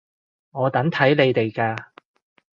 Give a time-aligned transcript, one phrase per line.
[0.49, 1.77] 我等睇你哋㗎